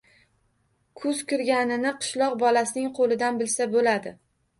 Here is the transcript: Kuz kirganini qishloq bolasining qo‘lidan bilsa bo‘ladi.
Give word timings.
Kuz 1.01 1.19
kirganini 1.31 1.91
qishloq 1.97 2.33
bolasining 2.45 2.89
qo‘lidan 3.01 3.37
bilsa 3.43 3.69
bo‘ladi. 3.75 4.15